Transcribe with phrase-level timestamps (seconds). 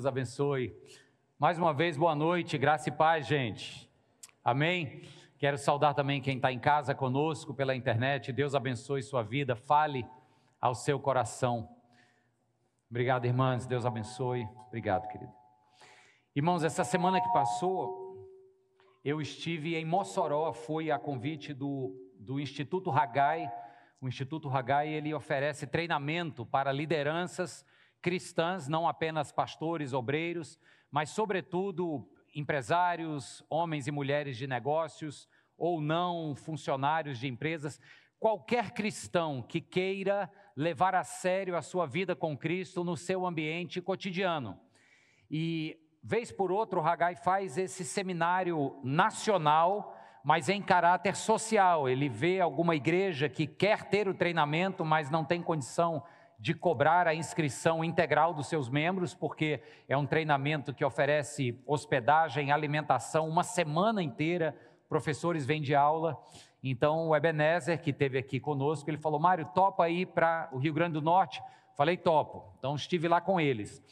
[0.00, 0.72] Deus abençoe.
[1.40, 3.90] Mais uma vez, boa noite, graça e paz, gente.
[4.44, 5.02] Amém?
[5.36, 8.32] Quero saudar também quem está em casa conosco pela internet.
[8.32, 10.06] Deus abençoe sua vida, fale
[10.60, 11.68] ao seu coração.
[12.88, 13.66] Obrigado, irmãs.
[13.66, 14.48] Deus abençoe.
[14.68, 15.32] Obrigado, querido.
[16.32, 18.24] Irmãos, essa semana que passou,
[19.04, 23.50] eu estive em Mossoró, fui a convite do, do Instituto Ragai.
[24.00, 27.66] O Instituto Ragai, ele oferece treinamento para lideranças
[28.00, 30.58] cristãs, não apenas pastores, obreiros,
[30.90, 37.80] mas, sobretudo, empresários, homens e mulheres de negócios ou não funcionários de empresas,
[38.18, 43.80] qualquer cristão que queira levar a sério a sua vida com Cristo no seu ambiente
[43.80, 44.58] cotidiano.
[45.30, 51.88] E, vez por outra, o Hagai faz esse seminário nacional, mas em caráter social.
[51.88, 56.02] Ele vê alguma igreja que quer ter o treinamento, mas não tem condição
[56.38, 62.52] de cobrar a inscrição integral dos seus membros, porque é um treinamento que oferece hospedagem,
[62.52, 64.56] alimentação, uma semana inteira,
[64.88, 66.16] professores vêm de aula.
[66.62, 70.72] Então, o Ebenezer, que esteve aqui conosco, ele falou: Mário, topa ir para o Rio
[70.72, 71.42] Grande do Norte?
[71.74, 72.54] Falei: topo.
[72.58, 73.82] Então, estive lá com eles.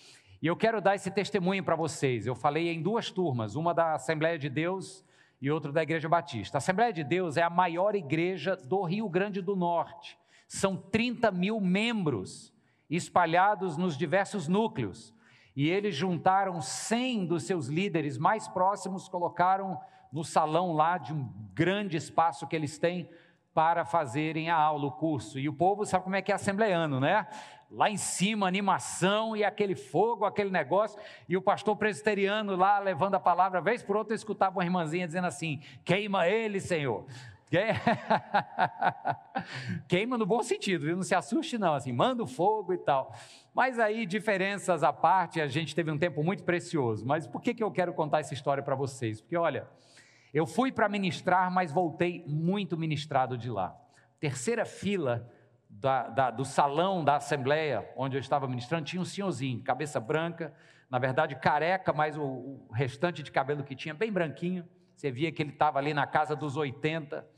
[0.41, 2.27] E eu quero dar esse testemunho para vocês.
[2.27, 5.05] Eu falei em duas turmas, uma da Assembleia de Deus
[5.41, 6.56] e outra da Igreja Batista.
[6.56, 10.19] A Assembleia de Deus é a maior igreja do Rio Grande do Norte.
[10.47, 12.53] São 30 mil membros
[12.89, 15.15] espalhados nos diversos núcleos.
[15.55, 19.81] E eles juntaram 100 dos seus líderes mais próximos, colocaram
[20.13, 23.09] no salão lá de um grande espaço que eles têm
[23.55, 25.39] para fazerem a aula, o curso.
[25.39, 27.27] E o povo sabe como é que é assembleano, né?
[27.71, 33.15] Lá em cima, animação e aquele fogo, aquele negócio, e o pastor presbiteriano lá levando
[33.15, 37.07] a palavra, vez por outra eu escutava uma irmãzinha dizendo assim: queima ele, Senhor.
[39.87, 40.97] Queima no bom sentido, viu?
[40.97, 43.15] não se assuste não, assim, manda fogo e tal.
[43.55, 47.07] Mas aí, diferenças à parte, a gente teve um tempo muito precioso.
[47.07, 49.21] Mas por que, que eu quero contar essa história para vocês?
[49.21, 49.69] Porque, olha,
[50.35, 53.77] eu fui para ministrar, mas voltei muito ministrado de lá.
[54.19, 55.31] Terceira fila
[55.71, 60.53] da, da, do salão da Assembleia, onde eu estava ministrando, tinha um senhorzinho, cabeça branca,
[60.91, 65.31] na verdade careca, mas o, o restante de cabelo que tinha, bem branquinho você via
[65.31, 67.29] que ele estava ali na casa dos 80.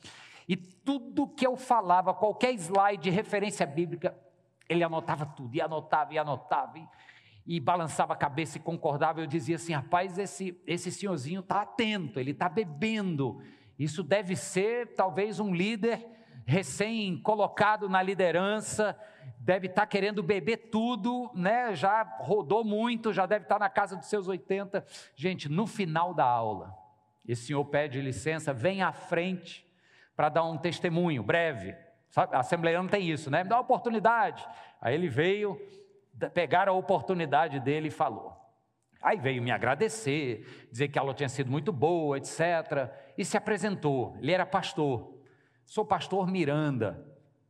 [0.49, 4.17] E tudo que eu falava, qualquer slide de referência bíblica,
[4.69, 6.87] ele anotava tudo, e anotava, e anotava, e,
[7.57, 9.21] e balançava a cabeça e concordava.
[9.21, 13.43] Eu dizia assim: rapaz, esse, esse senhorzinho está atento, ele está bebendo.
[13.77, 16.07] Isso deve ser talvez um líder
[16.47, 18.99] recém-colocado na liderança,
[19.41, 21.75] deve estar tá querendo beber tudo, né?
[21.75, 24.85] já rodou muito, já deve estar tá na casa dos seus 80.
[25.15, 26.88] Gente, no final da aula,
[27.33, 29.67] esse senhor pede licença, vem à frente
[30.17, 31.77] para dar um testemunho breve.
[32.09, 32.35] Sabe?
[32.35, 33.45] A Assembleia não tem isso, né?
[33.45, 34.47] Me dá uma oportunidade.
[34.81, 35.61] Aí ele veio,
[36.33, 38.35] pegar a oportunidade dele e falou.
[39.01, 42.91] Aí veio me agradecer, dizer que a aula tinha sido muito boa, etc.
[43.17, 44.17] E se apresentou.
[44.21, 45.15] Ele era pastor.
[45.65, 47.07] Sou pastor Miranda.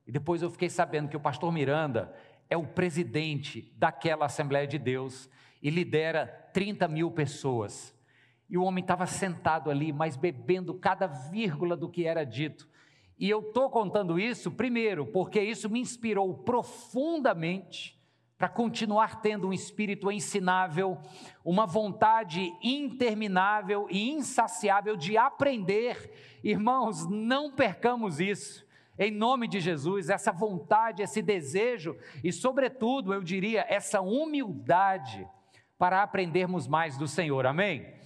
[0.06, 2.12] E depois eu fiquei sabendo que o pastor Miranda
[2.50, 5.30] é o presidente daquela Assembleia de Deus
[5.62, 7.94] e lidera 30 mil pessoas.
[8.48, 12.68] E o homem estava sentado ali, mas bebendo cada vírgula do que era dito.
[13.18, 17.98] E eu estou contando isso, primeiro, porque isso me inspirou profundamente
[18.38, 20.96] para continuar tendo um espírito ensinável,
[21.44, 26.38] uma vontade interminável e insaciável de aprender.
[26.44, 28.64] Irmãos, não percamos isso.
[28.96, 35.26] Em nome de Jesus, essa vontade, esse desejo e, sobretudo, eu diria, essa humildade
[35.76, 37.44] para aprendermos mais do Senhor.
[37.46, 37.97] Amém?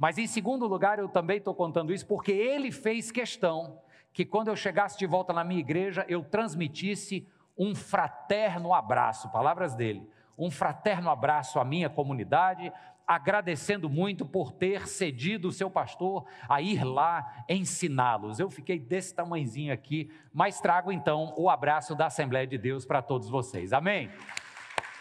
[0.00, 3.82] Mas em segundo lugar, eu também estou contando isso porque ele fez questão
[4.14, 9.74] que quando eu chegasse de volta na minha igreja, eu transmitisse um fraterno abraço, palavras
[9.74, 10.08] dele,
[10.38, 12.72] um fraterno abraço à minha comunidade,
[13.06, 18.40] agradecendo muito por ter cedido o seu pastor a ir lá ensiná-los.
[18.40, 23.02] Eu fiquei desse tamanhozinho aqui, mas trago então o abraço da Assembleia de Deus para
[23.02, 23.74] todos vocês.
[23.74, 24.08] Amém.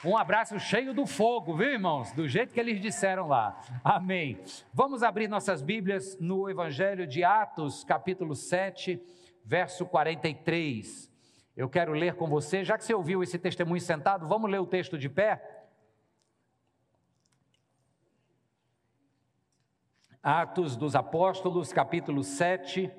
[0.06, 2.14] Um abraço cheio do fogo, viu, irmãos?
[2.14, 3.59] Do jeito que eles disseram lá.
[3.84, 4.41] Amém.
[4.73, 8.97] Vamos abrir nossas Bíblias no Evangelho de Atos, capítulo 7,
[9.44, 11.12] verso 43.
[11.53, 14.66] Eu quero ler com você, já que você ouviu esse testemunho sentado, vamos ler o
[14.66, 15.68] texto de pé?
[20.23, 22.90] Atos dos Apóstolos, capítulo 7.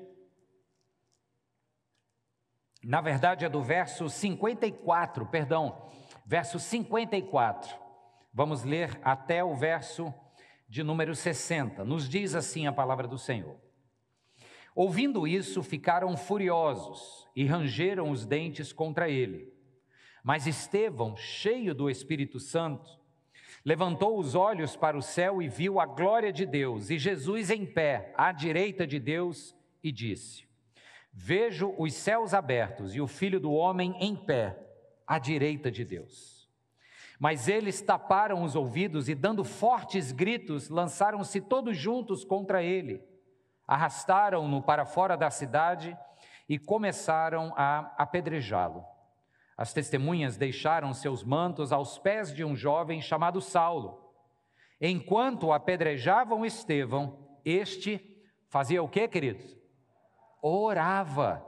[2.83, 5.89] Na verdade é do verso 54, perdão
[6.31, 7.77] verso 54.
[8.33, 10.13] Vamos ler até o verso
[10.65, 11.83] de número 60.
[11.83, 13.57] Nos diz assim a palavra do Senhor.
[14.73, 19.53] Ouvindo isso, ficaram furiosos e rangeram os dentes contra ele.
[20.23, 23.01] Mas Estevão, cheio do Espírito Santo,
[23.63, 27.63] Levantou os olhos para o céu e viu a glória de Deus e Jesus em
[27.63, 30.47] pé, à direita de Deus, e disse:
[31.13, 34.70] Vejo os céus abertos e o filho do homem em pé,
[35.11, 36.49] à direita de Deus.
[37.19, 43.03] Mas eles taparam os ouvidos e, dando fortes gritos, lançaram-se todos juntos contra ele.
[43.67, 45.97] Arrastaram-no para fora da cidade
[46.47, 48.85] e começaram a apedrejá-lo.
[49.57, 54.13] As testemunhas deixaram seus mantos aos pés de um jovem chamado Saulo.
[54.79, 58.17] Enquanto apedrejavam Estevão, este
[58.47, 59.57] fazia o que, queridos?
[60.41, 61.45] Orava,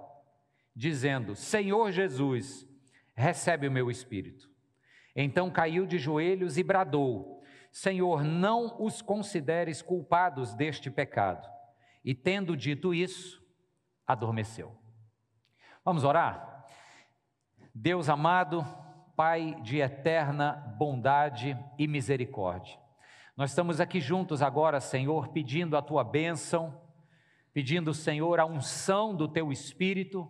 [0.75, 2.67] dizendo: Senhor Jesus,
[3.15, 4.49] recebe o meu espírito.
[5.15, 11.47] Então caiu de joelhos e bradou: Senhor, não os consideres culpados deste pecado.
[12.03, 13.41] E tendo dito isso,
[14.05, 14.75] adormeceu.
[15.85, 16.65] Vamos orar?
[17.73, 18.65] Deus amado,
[19.15, 22.79] Pai de eterna bondade e misericórdia.
[23.37, 26.81] Nós estamos aqui juntos agora, Senhor, pedindo a tua bênção,
[27.53, 30.27] pedindo, Senhor, a unção do teu espírito,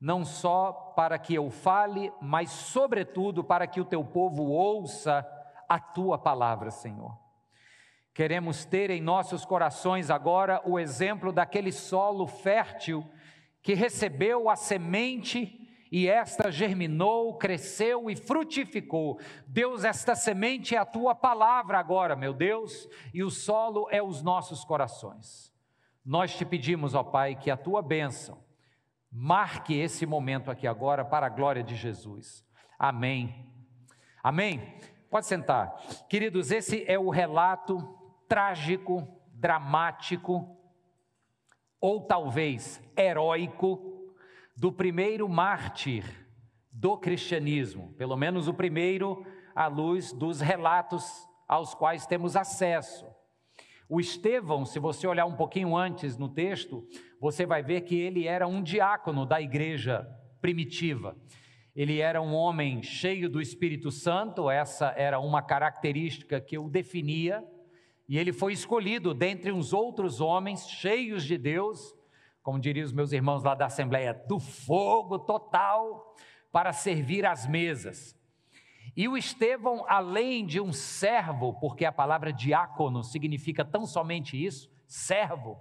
[0.00, 5.26] não só para que eu fale, mas, sobretudo, para que o teu povo ouça
[5.68, 7.16] a tua palavra, Senhor.
[8.14, 13.08] Queremos ter em nossos corações agora o exemplo daquele solo fértil
[13.62, 15.54] que recebeu a semente
[15.90, 19.18] e esta germinou, cresceu e frutificou.
[19.46, 24.22] Deus, esta semente é a tua palavra agora, meu Deus, e o solo é os
[24.22, 25.52] nossos corações.
[26.04, 28.47] Nós te pedimos, ó Pai, que a tua bênção
[29.10, 32.44] marque esse momento aqui agora para a glória de Jesus.
[32.78, 33.50] Amém.
[34.22, 34.78] Amém.
[35.10, 35.74] Pode sentar.
[36.08, 37.78] Queridos, esse é o relato
[38.28, 40.56] trágico, dramático,
[41.80, 44.14] ou talvez heróico,
[44.56, 46.04] do primeiro mártir
[46.70, 49.24] do cristianismo, pelo menos o primeiro
[49.54, 51.04] à luz dos relatos
[51.46, 53.06] aos quais temos acesso.
[53.88, 56.86] O Estevão, se você olhar um pouquinho antes no texto,
[57.20, 60.08] você vai ver que ele era um diácono da igreja
[60.40, 61.16] primitiva.
[61.74, 67.44] Ele era um homem cheio do Espírito Santo, essa era uma característica que o definia
[68.08, 71.94] e ele foi escolhido dentre uns outros homens cheios de Deus,
[72.42, 76.16] como diriam os meus irmãos lá da Assembleia, do fogo total,
[76.50, 78.18] para servir às mesas.
[78.96, 84.70] E o Estevão, além de um servo, porque a palavra diácono significa tão somente isso,
[84.86, 85.60] servo,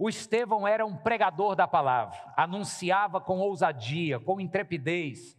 [0.00, 5.38] o Estevão era um pregador da palavra, anunciava com ousadia, com intrepidez,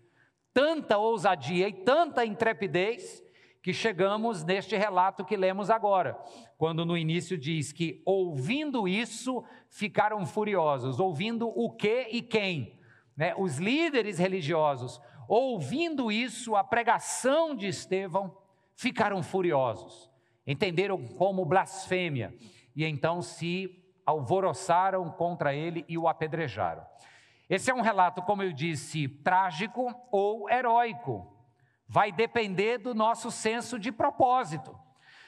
[0.53, 3.23] tanta ousadia e tanta intrepidez,
[3.63, 6.15] que chegamos neste relato que lemos agora,
[6.59, 10.99] quando no início diz que, ouvindo isso, ficaram furiosos.
[10.99, 12.79] Ouvindo o que e quem?
[13.17, 13.33] Né?
[13.35, 18.35] Os líderes religiosos, ouvindo isso, a pregação de Estevão,
[18.75, 20.09] ficaram furiosos.
[20.45, 22.33] Entenderam como blasfêmia
[22.75, 26.85] e então se alvoroçaram contra ele e o apedrejaram.
[27.49, 31.31] Esse é um relato, como eu disse, trágico ou heróico
[31.91, 34.73] vai depender do nosso senso de propósito.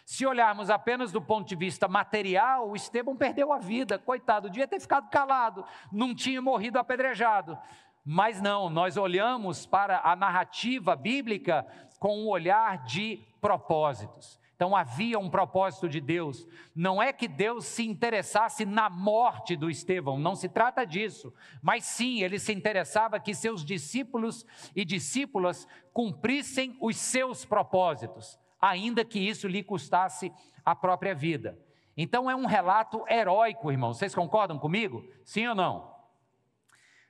[0.06, 4.66] Se olharmos apenas do ponto de vista material, o Estevão perdeu a vida, coitado, devia
[4.66, 7.58] ter ficado calado, não tinha morrido apedrejado.
[8.06, 11.68] Mas não, nós olhamos para a narrativa bíblica
[12.00, 14.40] com um olhar de propósitos.
[14.56, 16.48] Então havia um propósito de Deus.
[16.76, 21.34] Não é que Deus se interessasse na morte do Estevão, não se trata disso.
[21.62, 24.46] Mas sim, ele se interessava que seus discípulos
[24.76, 30.32] e discípulas cumprissem os seus propósitos, ainda que isso lhe custasse
[30.64, 31.60] a própria vida.
[31.96, 33.94] Então é um relato heróico, irmão.
[33.94, 35.04] Vocês concordam comigo?
[35.24, 35.94] Sim ou não?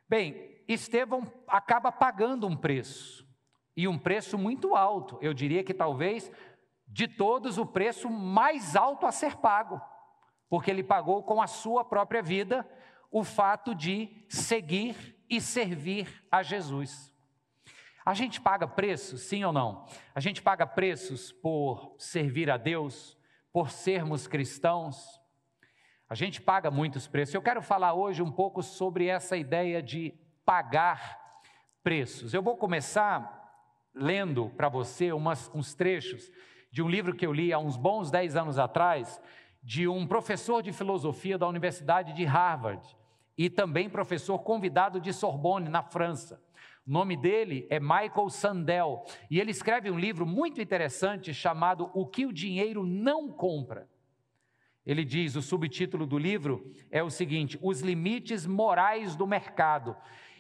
[0.09, 3.27] Bem, Estevão acaba pagando um preço,
[3.75, 5.17] e um preço muito alto.
[5.21, 6.31] Eu diria que talvez
[6.93, 9.81] de todos o preço mais alto a ser pago,
[10.47, 12.69] porque ele pagou com a sua própria vida
[13.09, 17.12] o fato de seguir e servir a Jesus.
[18.05, 19.88] A gente paga preços, sim ou não?
[20.13, 23.17] A gente paga preços por servir a Deus,
[23.51, 25.19] por sermos cristãos.
[26.07, 27.33] A gente paga muitos preços.
[27.33, 30.13] Eu quero falar hoje um pouco sobre essa ideia de
[30.45, 31.41] pagar
[31.81, 32.35] preços.
[32.35, 33.41] Eu vou começar
[33.95, 36.29] lendo para você umas, uns trechos
[36.74, 39.22] de um livro que eu li há uns bons 10 anos atrás,
[39.62, 42.84] de um professor de filosofia da Universidade de Harvard
[43.38, 46.44] e também professor convidado de Sorbonne, na França.
[46.86, 52.08] O nome dele é Michael Sandel e ele escreve um livro muito interessante chamado O
[52.08, 53.88] que o dinheiro não compra.
[54.84, 59.96] Ele diz: o subtítulo do livro é o seguinte: Os limites morais do mercado.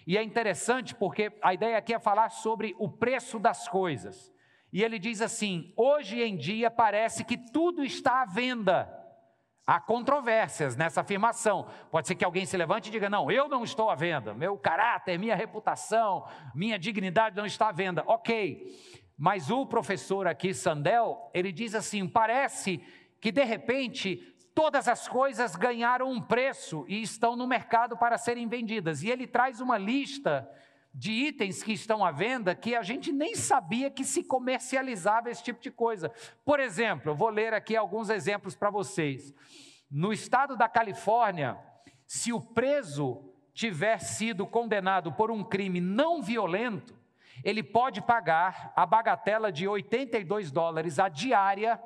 [0.07, 4.32] E é interessante porque a ideia aqui é falar sobre o preço das coisas.
[4.73, 8.91] E ele diz assim: hoje em dia parece que tudo está à venda.
[9.65, 11.69] Há controvérsias nessa afirmação.
[11.89, 14.57] Pode ser que alguém se levante e diga: não, eu não estou à venda, meu
[14.57, 18.03] caráter, minha reputação, minha dignidade não está à venda.
[18.07, 18.75] Ok,
[19.15, 22.79] mas o professor aqui, Sandel, ele diz assim: parece
[23.21, 24.17] que de repente
[24.55, 29.03] todas as coisas ganharam um preço e estão no mercado para serem vendidas.
[29.03, 30.49] E ele traz uma lista
[30.93, 35.43] de itens que estão à venda que a gente nem sabia que se comercializava esse
[35.43, 36.11] tipo de coisa.
[36.45, 39.33] Por exemplo, eu vou ler aqui alguns exemplos para vocês.
[39.89, 41.57] No estado da Califórnia,
[42.05, 46.93] se o preso tiver sido condenado por um crime não violento,
[47.43, 51.81] ele pode pagar a bagatela de 82 dólares a diária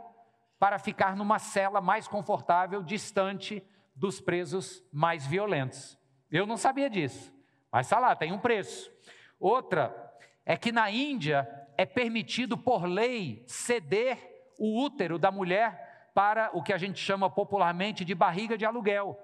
[0.60, 3.64] para ficar numa cela mais confortável, distante
[3.96, 5.98] dos presos mais violentos.
[6.30, 7.34] Eu não sabia disso,
[7.72, 8.97] mas está lá, tem um preço.
[9.40, 10.14] Outra
[10.46, 14.18] é que na Índia é permitido por lei ceder
[14.58, 19.16] o útero da mulher para o que a gente chama popularmente de barriga de aluguel.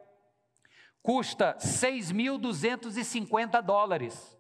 [1.01, 4.39] Custa 6.250 dólares.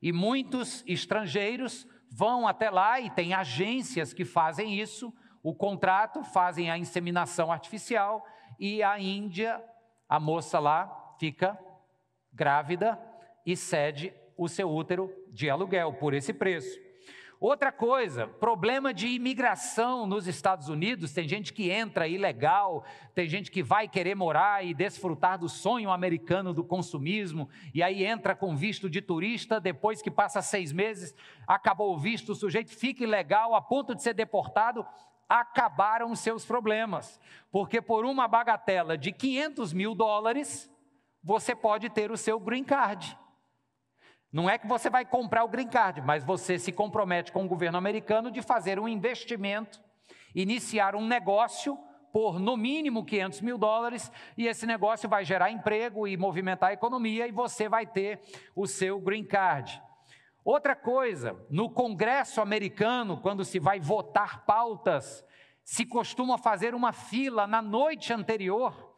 [0.00, 5.12] E muitos estrangeiros vão até lá e tem agências que fazem isso,
[5.42, 8.24] o contrato, fazem a inseminação artificial
[8.58, 9.62] e a Índia,
[10.08, 11.58] a moça lá fica
[12.32, 12.98] grávida
[13.44, 16.80] e cede o seu útero de aluguel por esse preço.
[17.38, 23.50] Outra coisa, problema de imigração nos Estados Unidos, tem gente que entra ilegal, tem gente
[23.50, 28.56] que vai querer morar e desfrutar do sonho americano do consumismo, e aí entra com
[28.56, 31.14] visto de turista, depois que passa seis meses,
[31.46, 34.86] acabou o visto, o sujeito fica ilegal a ponto de ser deportado,
[35.28, 37.20] acabaram os seus problemas,
[37.50, 40.70] porque por uma bagatela de 500 mil dólares,
[41.22, 43.18] você pode ter o seu green card.
[44.32, 47.48] Não é que você vai comprar o green card, mas você se compromete com o
[47.48, 49.82] governo americano de fazer um investimento,
[50.34, 51.76] iniciar um negócio
[52.12, 56.72] por no mínimo 500 mil dólares, e esse negócio vai gerar emprego e movimentar a
[56.72, 58.20] economia, e você vai ter
[58.54, 59.82] o seu green card.
[60.44, 65.24] Outra coisa, no Congresso americano, quando se vai votar pautas,
[65.62, 68.89] se costuma fazer uma fila na noite anterior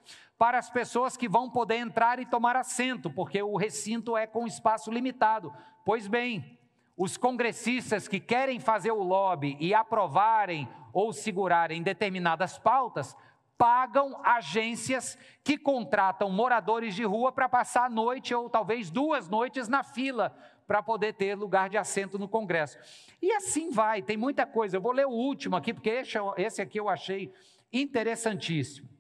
[0.43, 4.45] para as pessoas que vão poder entrar e tomar assento, porque o recinto é com
[4.45, 5.55] espaço limitado.
[5.85, 6.59] Pois bem,
[6.97, 13.17] os congressistas que querem fazer o lobby e aprovarem ou segurarem determinadas pautas,
[13.57, 19.69] pagam agências que contratam moradores de rua para passar a noite ou talvez duas noites
[19.69, 22.79] na fila para poder ter lugar de assento no Congresso.
[23.23, 24.77] E assim vai, tem muita coisa.
[24.77, 26.03] Eu vou ler o último aqui, porque
[26.37, 27.33] esse aqui eu achei
[27.73, 28.92] interessantíssimo.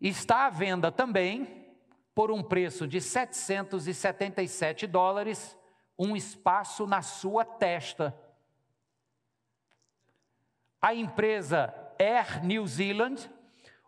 [0.00, 1.66] Está à venda também,
[2.14, 5.58] por um preço de 777 dólares,
[5.98, 8.16] um espaço na sua testa.
[10.80, 13.28] A empresa Air New Zealand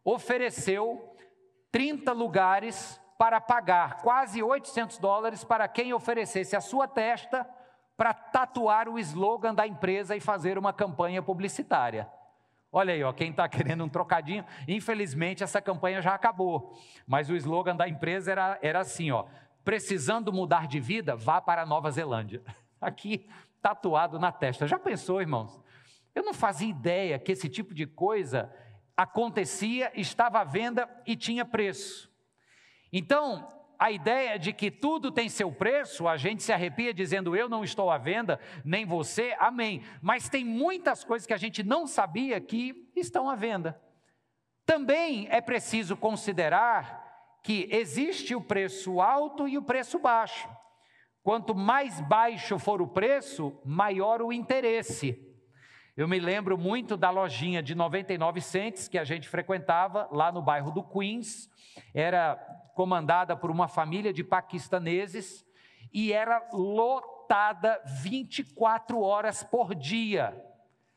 [0.05, 1.17] ofereceu
[1.71, 7.49] 30 lugares para pagar quase 800 dólares para quem oferecesse a sua testa
[7.97, 12.11] para tatuar o slogan da empresa e fazer uma campanha publicitária.
[12.73, 17.35] Olha aí, ó, quem está querendo um trocadinho, infelizmente essa campanha já acabou, mas o
[17.35, 19.27] slogan da empresa era, era assim: ó,
[19.65, 22.43] precisando mudar de vida, vá para a Nova Zelândia.
[22.81, 23.29] Aqui,
[23.61, 24.67] tatuado na testa.
[24.67, 25.61] Já pensou, irmãos?
[26.15, 28.53] Eu não fazia ideia que esse tipo de coisa
[28.97, 32.11] acontecia, estava à venda e tinha preço.
[32.93, 33.49] Então,
[33.81, 37.65] a ideia de que tudo tem seu preço, a gente se arrepia dizendo eu não
[37.65, 39.83] estou à venda, nem você, amém.
[40.03, 43.81] Mas tem muitas coisas que a gente não sabia que estão à venda.
[44.67, 50.47] Também é preciso considerar que existe o preço alto e o preço baixo.
[51.23, 55.30] Quanto mais baixo for o preço, maior o interesse.
[55.97, 60.41] Eu me lembro muito da lojinha de 99 centes que a gente frequentava lá no
[60.41, 61.51] bairro do Queens.
[61.93, 62.37] Era
[62.75, 65.45] comandada por uma família de paquistaneses
[65.93, 70.35] e era lotada 24 horas por dia.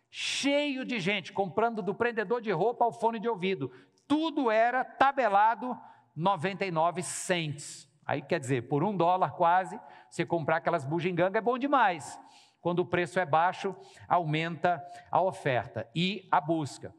[0.09, 3.71] Cheio de gente comprando do prendedor de roupa ao fone de ouvido.
[4.07, 5.75] Tudo era tabelado
[6.15, 7.89] 99 cents.
[8.05, 12.19] Aí quer dizer, por um dólar quase, você comprar aquelas bugigangas é bom demais.
[12.63, 13.75] Quando o preço é baixo,
[14.08, 16.96] aumenta a oferta e a busca.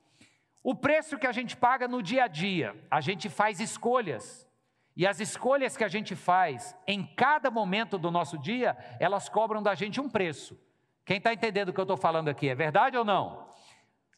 [0.62, 4.46] O preço que a gente paga no dia a dia, a gente faz escolhas.
[4.94, 9.62] E as escolhas que a gente faz em cada momento do nosso dia, elas cobram
[9.62, 10.54] da gente um preço.
[11.02, 13.48] Quem está entendendo o que eu estou falando aqui, é verdade ou não?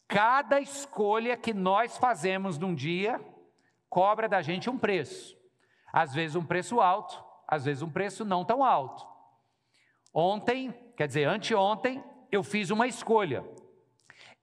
[0.05, 3.21] Cada escolha que nós fazemos num dia
[3.89, 5.37] cobra da gente um preço.
[5.93, 9.07] Às vezes um preço alto, às vezes um preço não tão alto.
[10.13, 13.45] Ontem, quer dizer, anteontem, eu fiz uma escolha.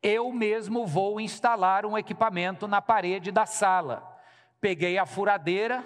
[0.01, 4.09] Eu mesmo vou instalar um equipamento na parede da sala.
[4.61, 5.85] Peguei a furadeira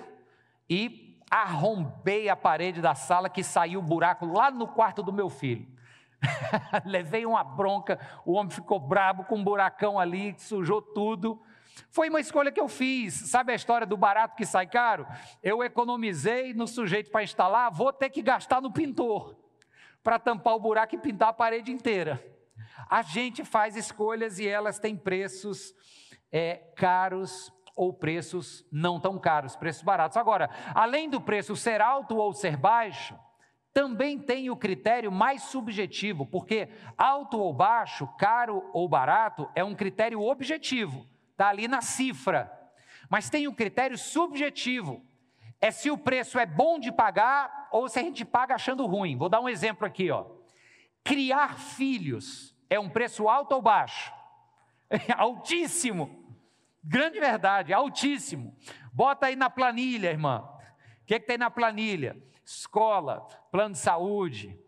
[0.68, 5.30] e arrombei a parede da sala que saiu o buraco lá no quarto do meu
[5.30, 5.66] filho.
[6.84, 11.40] Levei uma bronca, o homem ficou brabo com um buracão ali, sujou tudo.
[11.90, 13.14] Foi uma escolha que eu fiz.
[13.14, 15.06] Sabe a história do barato que sai caro?
[15.42, 19.47] Eu economizei no sujeito para instalar, vou ter que gastar no pintor
[20.02, 22.22] para tampar o buraco e pintar a parede inteira.
[22.88, 25.74] A gente faz escolhas e elas têm preços
[26.32, 30.16] é, caros ou preços não tão caros, preços baratos.
[30.16, 33.16] Agora, além do preço ser alto ou ser baixo,
[33.72, 39.74] também tem o critério mais subjetivo, porque alto ou baixo, caro ou barato, é um
[39.76, 42.52] critério objetivo, está ali na cifra.
[43.08, 45.06] Mas tem um critério subjetivo,
[45.60, 49.16] é se o preço é bom de pagar ou se a gente paga achando ruim.
[49.16, 50.26] Vou dar um exemplo aqui, ó.
[51.02, 54.12] Criar filhos é um preço alto ou baixo?
[54.88, 56.24] É altíssimo.
[56.82, 58.56] Grande verdade, altíssimo.
[58.92, 60.48] Bota aí na planilha, irmã.
[61.02, 62.16] O que, é que tem na planilha?
[62.44, 64.58] Escola, plano de saúde,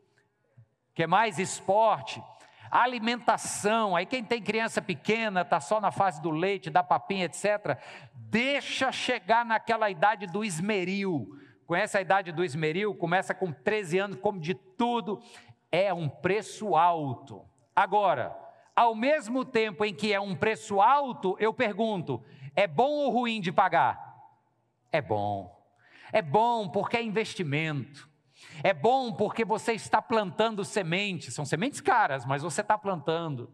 [0.95, 1.39] que mais?
[1.39, 2.23] Esporte,
[2.71, 3.97] alimentação.
[3.97, 7.79] Aí quem tem criança pequena, está só na fase do leite, da papinha, etc.
[8.15, 11.29] Deixa chegar naquela idade do esmeril.
[11.67, 12.95] Conhece a idade do esmeril?
[12.95, 15.23] Começa com 13 anos, come de tudo.
[15.71, 17.45] É um preço alto.
[17.75, 18.37] Agora,
[18.75, 22.25] ao mesmo tempo em que é um preço alto, eu pergunto:
[22.57, 24.17] é bom ou ruim de pagar?
[24.91, 25.57] É bom.
[26.13, 28.10] É bom porque é investimento.
[28.63, 33.53] É bom porque você está plantando sementes, são sementes caras, mas você está plantando.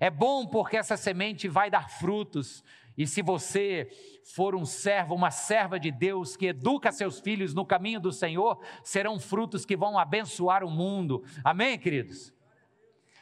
[0.00, 2.64] É bom porque essa semente vai dar frutos.
[2.96, 3.88] E se você
[4.34, 8.60] for um servo, uma serva de Deus que educa seus filhos no caminho do Senhor,
[8.82, 11.22] serão frutos que vão abençoar o mundo.
[11.44, 12.32] Amém, queridos?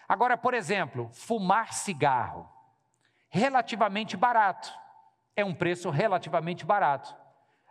[0.08, 2.48] Agora, por exemplo, fumar cigarro,
[3.28, 4.72] relativamente barato.
[5.36, 7.14] É um preço relativamente barato.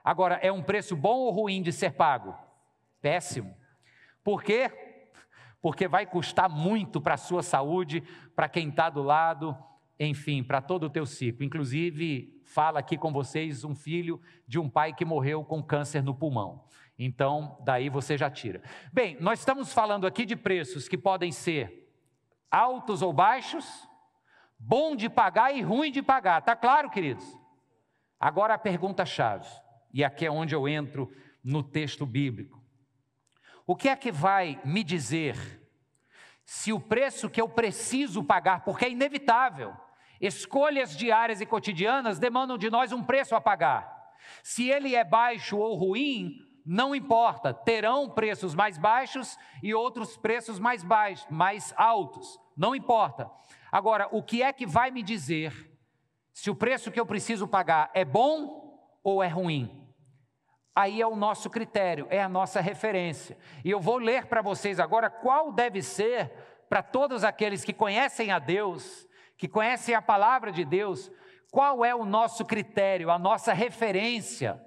[0.04, 2.47] Agora, é um preço bom ou ruim de ser pago?
[3.02, 3.56] Péssimo.
[4.24, 4.72] Por quê?
[5.62, 8.04] Porque vai custar muito para a sua saúde,
[8.36, 9.58] para quem está do lado,
[10.00, 11.44] enfim, para todo o teu ciclo.
[11.44, 16.14] Inclusive, fala aqui com vocês um filho de um pai que morreu com câncer no
[16.14, 16.64] pulmão.
[17.00, 18.62] Então, daí você já tira.
[18.92, 21.92] Bem, nós estamos falando aqui de preços que podem ser
[22.50, 23.88] altos ou baixos,
[24.58, 26.42] bom de pagar e ruim de pagar.
[26.42, 27.26] Tá claro, queridos?
[28.20, 29.48] Agora a pergunta chave,
[29.94, 31.12] e aqui é onde eu entro
[31.44, 32.57] no texto bíblico.
[33.68, 35.36] O que é que vai me dizer
[36.46, 39.76] se o preço que eu preciso pagar, porque é inevitável,
[40.22, 43.94] escolhas diárias e cotidianas demandam de nós um preço a pagar.
[44.42, 50.58] Se ele é baixo ou ruim, não importa, terão preços mais baixos e outros preços
[50.58, 53.30] mais baixos, mais altos, não importa.
[53.70, 55.70] Agora, o que é que vai me dizer
[56.34, 59.87] se o preço que eu preciso pagar é bom ou é ruim?
[60.78, 63.36] Aí é o nosso critério, é a nossa referência.
[63.66, 66.32] E eu vou ler para vocês agora qual deve ser
[66.70, 69.08] para todos aqueles que conhecem a Deus,
[69.40, 71.12] que conhecem a palavra de Deus,
[71.52, 74.64] qual é o nosso critério, a nossa referência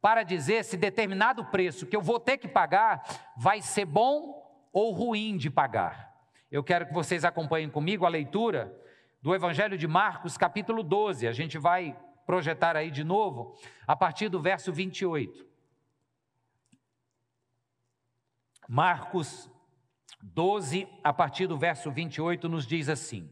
[0.00, 3.00] para dizer se determinado preço que eu vou ter que pagar
[3.36, 6.12] vai ser bom ou ruim de pagar.
[6.50, 8.76] Eu quero que vocês acompanhem comigo a leitura
[9.22, 11.28] do Evangelho de Marcos, capítulo 12.
[11.28, 11.96] A gente vai
[12.26, 15.51] projetar aí de novo, a partir do verso 28.
[18.68, 19.50] Marcos
[20.22, 23.30] 12, a partir do verso 28, nos diz assim: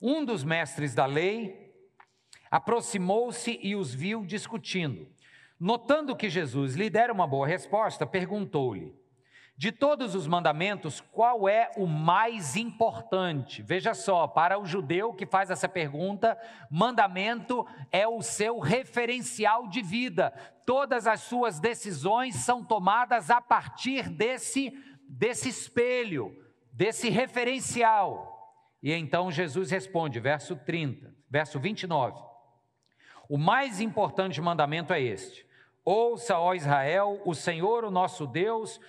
[0.00, 1.72] Um dos mestres da lei
[2.50, 5.08] aproximou-se e os viu discutindo.
[5.58, 8.94] Notando que Jesus lhe dera uma boa resposta, perguntou-lhe:
[9.62, 13.62] De todos os mandamentos, qual é o mais importante?
[13.62, 16.36] Veja só, para o judeu que faz essa pergunta,
[16.68, 20.32] mandamento é o seu referencial de vida.
[20.66, 24.72] Todas as suas decisões são tomadas a partir desse,
[25.08, 26.36] desse espelho,
[26.72, 28.58] desse referencial.
[28.82, 32.20] E então Jesus responde, verso 30, verso 29.
[33.28, 35.46] O mais importante mandamento é este:
[35.84, 38.80] Ouça, ó Israel, o Senhor, o nosso Deus,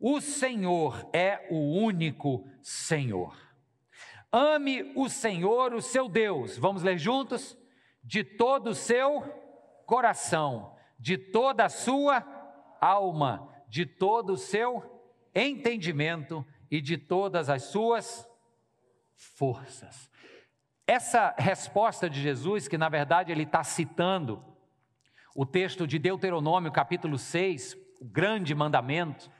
[0.00, 3.36] o Senhor é o único Senhor.
[4.32, 6.56] Ame o Senhor, o seu Deus.
[6.56, 7.56] Vamos ler juntos?
[8.02, 9.22] De todo o seu
[9.84, 12.24] coração, de toda a sua
[12.80, 15.02] alma, de todo o seu
[15.34, 18.26] entendimento e de todas as suas
[19.14, 20.08] forças.
[20.86, 24.42] Essa resposta de Jesus, que na verdade ele está citando
[25.36, 29.30] o texto de Deuteronômio, capítulo 6, o grande mandamento,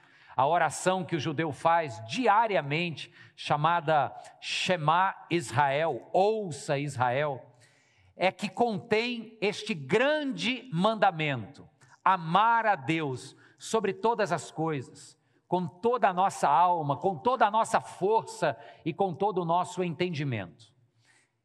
[0.40, 7.44] a oração que o judeu faz diariamente, chamada Shema Israel, ouça Israel,
[8.16, 11.68] é que contém este grande mandamento:
[12.02, 15.14] amar a Deus sobre todas as coisas,
[15.46, 19.84] com toda a nossa alma, com toda a nossa força e com todo o nosso
[19.84, 20.72] entendimento.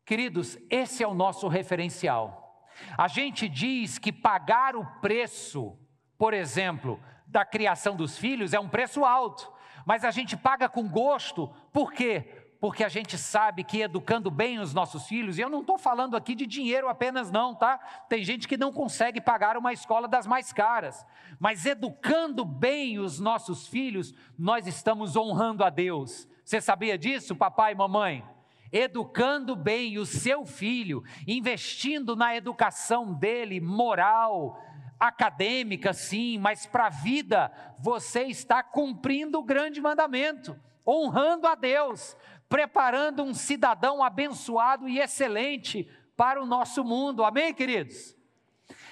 [0.05, 2.65] Queridos, esse é o nosso referencial.
[2.97, 5.77] A gente diz que pagar o preço,
[6.17, 6.97] por exemplo,
[7.35, 9.51] da criação dos filhos é um preço alto,
[9.85, 12.45] mas a gente paga com gosto, por quê?
[12.61, 16.15] Porque a gente sabe que educando bem os nossos filhos, e eu não estou falando
[16.15, 17.77] aqui de dinheiro apenas, não, tá?
[18.07, 21.05] Tem gente que não consegue pagar uma escola das mais caras,
[21.37, 26.29] mas educando bem os nossos filhos, nós estamos honrando a Deus.
[26.41, 28.23] Você sabia disso, papai e mamãe?
[28.71, 34.61] educando bem o seu filho, investindo na educação dele, moral,
[34.99, 42.15] acadêmica, sim, mas para a vida, você está cumprindo o grande mandamento, honrando a Deus,
[42.47, 48.15] preparando um cidadão abençoado e excelente para o nosso mundo, amém, queridos?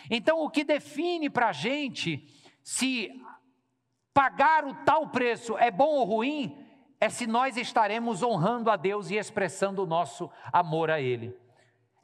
[0.09, 2.27] Então, o que define para a gente
[2.61, 3.09] se
[4.13, 6.57] pagar o tal preço é bom ou ruim,
[6.99, 11.35] é se nós estaremos honrando a Deus e expressando o nosso amor a Ele.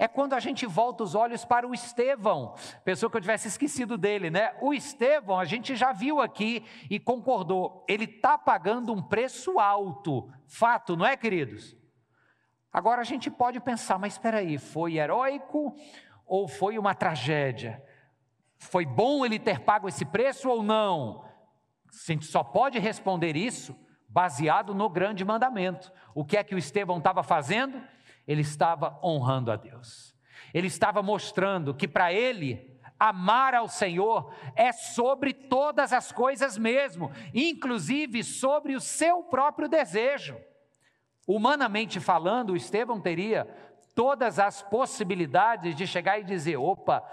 [0.01, 3.97] É quando a gente volta os olhos para o Estevão, pessoa que eu tivesse esquecido
[3.97, 4.55] dele, né?
[4.61, 10.31] O Estevão, a gente já viu aqui e concordou, ele está pagando um preço alto,
[10.47, 11.75] fato, não é, queridos?
[12.71, 15.75] Agora a gente pode pensar, mas espera aí, foi heróico
[16.25, 17.83] ou foi uma tragédia?
[18.57, 21.25] Foi bom ele ter pago esse preço ou não?
[21.89, 23.75] A gente só pode responder isso
[24.07, 25.91] baseado no grande mandamento.
[26.15, 27.81] O que é que o Estevão estava fazendo?
[28.29, 30.15] Ele estava honrando a Deus.
[30.53, 37.11] Ele estava mostrando que para ele amar ao Senhor é sobre todas as coisas mesmo,
[37.33, 40.37] inclusive sobre o seu próprio desejo.
[41.27, 43.45] Humanamente falando, o Estevão teria
[43.95, 47.03] todas as possibilidades de chegar e dizer: opa,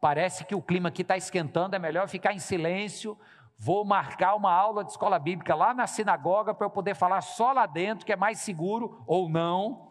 [0.00, 3.16] parece que o clima aqui está esquentando, é melhor ficar em silêncio,
[3.56, 7.52] Vou marcar uma aula de escola bíblica lá na sinagoga para eu poder falar só
[7.52, 9.88] lá dentro, que é mais seguro, ou não.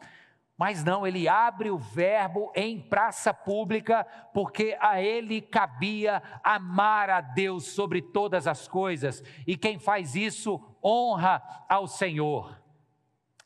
[0.58, 7.22] Mas não, ele abre o verbo em praça pública, porque a ele cabia amar a
[7.22, 12.62] Deus sobre todas as coisas, e quem faz isso honra ao Senhor.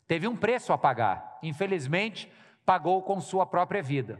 [0.05, 2.31] Teve um preço a pagar, infelizmente,
[2.65, 4.19] pagou com sua própria vida.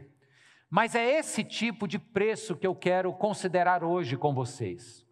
[0.70, 5.06] Mas é esse tipo de preço que eu quero considerar hoje com vocês.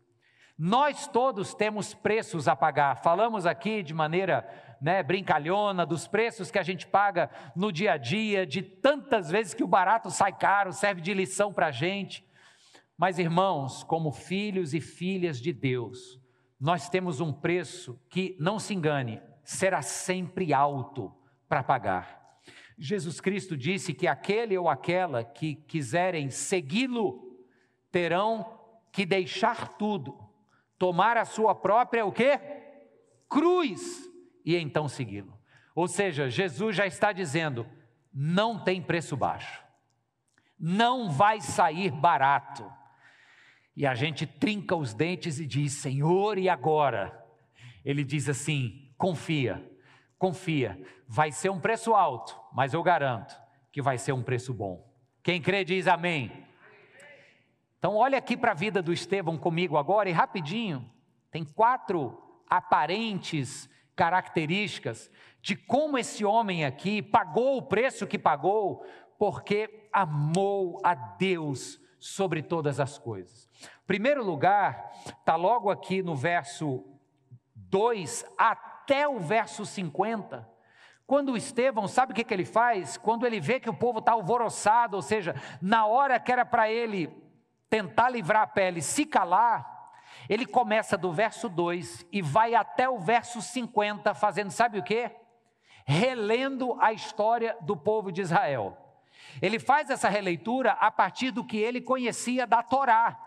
[0.59, 2.97] Nós todos temos preços a pagar.
[2.97, 4.49] Falamos aqui de maneira
[4.81, 9.55] né, brincalhona dos preços que a gente paga no dia a dia, de tantas vezes
[9.55, 12.25] que o barato sai caro, serve de lição para a gente.
[12.97, 16.21] Mas, irmãos, como filhos e filhas de Deus,
[16.59, 21.15] nós temos um preço que, não se engane, será sempre alto
[21.49, 22.41] para pagar.
[22.79, 27.39] Jesus Cristo disse que aquele ou aquela que quiserem segui-lo
[27.91, 28.59] terão
[28.93, 30.27] que deixar tudo
[30.79, 32.39] tomar a sua própria o quê?
[33.29, 34.07] Cruz
[34.47, 35.37] e então segui-lo.
[35.75, 37.67] Ou seja, Jesus já está dizendo:
[38.15, 39.63] não tem preço baixo.
[40.59, 42.73] Não vai sair barato.
[43.77, 47.23] E a gente trinca os dentes e diz: Senhor, e agora?
[47.85, 49.63] Ele diz assim: confia,
[50.17, 50.81] confia.
[51.09, 53.37] Vai ser um preço alto, mas eu garanto
[53.71, 54.91] que vai ser um preço bom.
[55.23, 56.33] Quem crê diz amém.
[57.79, 60.91] Então, olha aqui para a vida do Estevão comigo agora e rapidinho.
[61.31, 68.85] Tem quatro aparentes características de como esse homem aqui pagou o preço que pagou,
[69.19, 73.49] porque amou a Deus sobre todas as coisas.
[73.87, 76.85] Primeiro lugar, está logo aqui no verso
[77.55, 80.49] 2 até o verso 50.
[81.07, 82.97] Quando Estevão, sabe o que, que ele faz?
[82.97, 86.71] Quando ele vê que o povo está alvoroçado, ou seja, na hora que era para
[86.71, 87.09] ele
[87.71, 89.76] tentar livrar a pele, se calar,
[90.29, 95.11] ele começa do verso 2 e vai até o verso 50, fazendo sabe o que?
[95.85, 98.77] Relendo a história do povo de Israel.
[99.41, 103.19] Ele faz essa releitura a partir do que ele conhecia da Torá.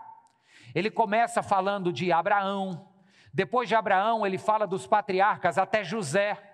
[0.76, 2.90] Ele começa falando de Abraão,
[3.34, 6.49] depois de Abraão, ele fala dos patriarcas até José.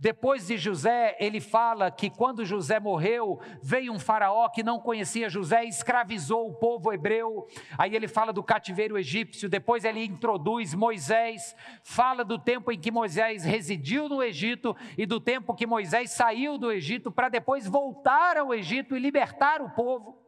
[0.00, 5.28] Depois de José, ele fala que quando José morreu, veio um faraó que não conhecia
[5.28, 7.46] José e escravizou o povo hebreu.
[7.76, 9.46] Aí ele fala do cativeiro egípcio.
[9.46, 15.20] Depois ele introduz Moisés, fala do tempo em que Moisés residiu no Egito e do
[15.20, 20.19] tempo que Moisés saiu do Egito para depois voltar ao Egito e libertar o povo.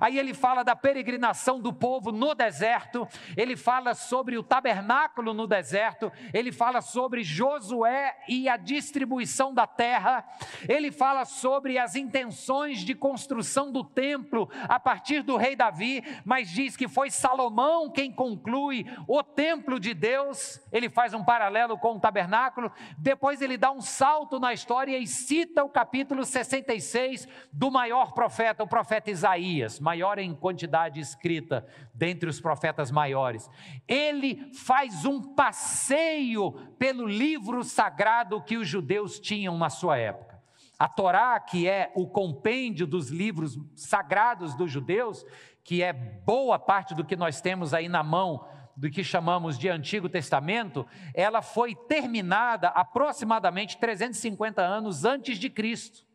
[0.00, 5.46] Aí ele fala da peregrinação do povo no deserto, ele fala sobre o tabernáculo no
[5.46, 10.24] deserto, ele fala sobre Josué e a distribuição da terra,
[10.68, 16.50] ele fala sobre as intenções de construção do templo a partir do rei Davi, mas
[16.50, 20.60] diz que foi Salomão quem conclui o templo de Deus.
[20.72, 25.06] Ele faz um paralelo com o tabernáculo, depois ele dá um salto na história e
[25.06, 32.28] cita o capítulo 66 do maior profeta, o profeta Isaías maior em quantidade escrita dentre
[32.28, 33.50] os profetas maiores.
[33.86, 40.38] Ele faz um passeio pelo livro sagrado que os judeus tinham na sua época.
[40.78, 45.24] A Torá, que é o compêndio dos livros sagrados dos judeus,
[45.64, 49.68] que é boa parte do que nós temos aí na mão do que chamamos de
[49.68, 56.07] Antigo Testamento, ela foi terminada aproximadamente 350 anos antes de Cristo.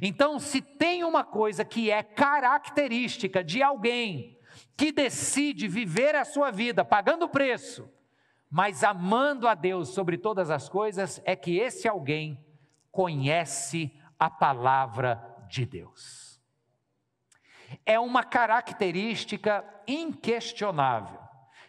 [0.00, 4.38] Então, se tem uma coisa que é característica de alguém
[4.76, 7.88] que decide viver a sua vida pagando preço,
[8.50, 12.44] mas amando a Deus sobre todas as coisas, é que esse alguém
[12.90, 16.40] conhece a palavra de Deus.
[17.86, 21.20] É uma característica inquestionável.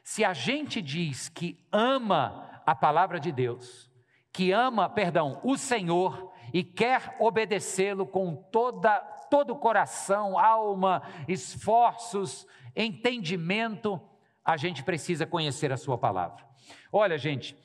[0.03, 3.91] Se a gente diz que ama a palavra de Deus,
[4.33, 12.47] que ama, perdão, o Senhor, e quer obedecê-lo com toda, todo o coração, alma, esforços,
[12.75, 14.01] entendimento,
[14.43, 16.43] a gente precisa conhecer a Sua palavra.
[16.91, 17.55] Olha, gente,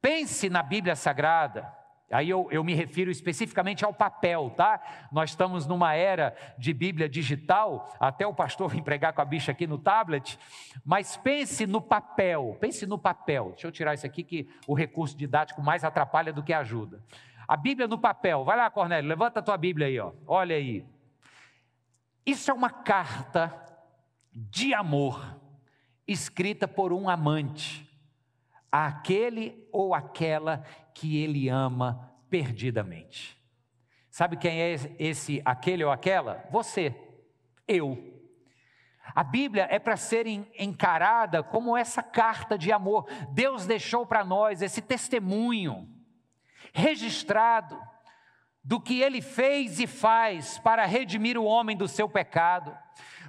[0.00, 1.72] pense na Bíblia Sagrada.
[2.10, 4.80] Aí eu, eu, me refiro especificamente ao papel, tá?
[5.10, 9.52] Nós estamos numa era de Bíblia digital, até o pastor vem pregar com a bicha
[9.52, 10.38] aqui no tablet,
[10.84, 13.50] mas pense no papel, pense no papel.
[13.50, 17.02] Deixa eu tirar isso aqui que o recurso didático mais atrapalha do que ajuda.
[17.46, 18.44] A Bíblia no papel.
[18.44, 20.12] Vai lá, Cornélio, levanta a tua Bíblia aí, ó.
[20.26, 20.84] Olha aí.
[22.24, 23.54] Isso é uma carta
[24.32, 25.38] de amor
[26.06, 27.88] escrita por um amante
[28.70, 33.38] àquele ou aquela que ele ama perdidamente.
[34.10, 36.44] Sabe quem é esse aquele ou aquela?
[36.50, 36.94] Você,
[37.66, 38.12] eu.
[39.14, 43.06] A Bíblia é para ser encarada como essa carta de amor.
[43.32, 45.93] Deus deixou para nós esse testemunho
[46.74, 47.80] registrado
[48.62, 52.76] do que ele fez e faz para redimir o homem do seu pecado,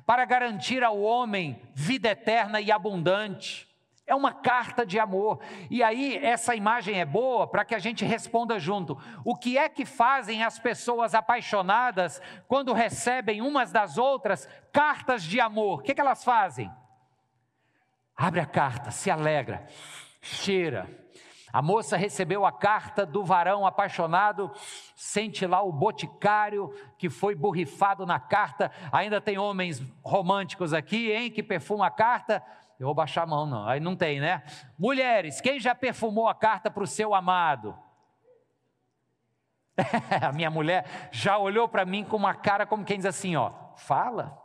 [0.05, 3.67] para garantir ao homem vida eterna e abundante.
[4.08, 5.39] É uma carta de amor.
[5.69, 8.97] E aí, essa imagem é boa para que a gente responda junto.
[9.23, 15.39] O que é que fazem as pessoas apaixonadas quando recebem umas das outras cartas de
[15.39, 15.79] amor?
[15.79, 16.71] O que, é que elas fazem?
[18.15, 19.65] Abre a carta, se alegra,
[20.21, 20.88] cheira,
[21.56, 24.52] a moça recebeu a carta do varão apaixonado,
[24.94, 28.70] sente lá o boticário que foi borrifado na carta.
[28.91, 32.44] Ainda tem homens românticos aqui, hein, que perfumam a carta.
[32.78, 33.65] Eu vou baixar a mão, não.
[33.65, 34.44] Aí não tem, né?
[34.78, 37.74] Mulheres, quem já perfumou a carta para o seu amado?
[40.22, 43.54] a minha mulher já olhou para mim com uma cara como quem diz assim: ó,
[43.78, 44.38] fala,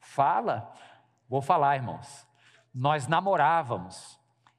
[0.00, 0.72] fala.
[1.28, 2.26] Vou falar, irmãos.
[2.74, 4.18] Nós namorávamos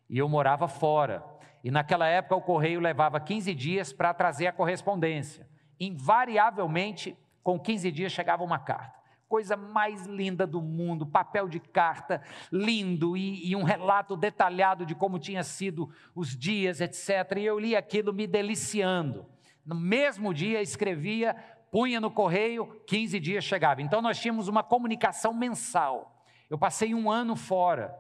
[0.10, 1.38] e eu morava fora.
[1.64, 5.48] E naquela época o correio levava 15 dias para trazer a correspondência.
[5.80, 8.98] Invariavelmente, com 15 dias chegava uma carta.
[9.28, 14.96] Coisa mais linda do mundo, papel de carta lindo e, e um relato detalhado de
[14.96, 17.38] como tinha sido os dias, etc.
[17.38, 19.26] E eu li aquilo me deliciando.
[19.64, 21.36] No mesmo dia escrevia,
[21.72, 23.82] punha no correio, 15 dias chegava.
[23.82, 26.26] Então nós tínhamos uma comunicação mensal.
[26.50, 27.94] Eu passei um ano fora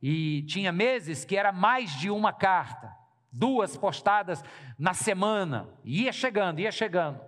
[0.00, 2.97] e tinha meses que era mais de uma carta
[3.30, 4.42] duas postadas
[4.78, 7.20] na semana, ia chegando, ia chegando.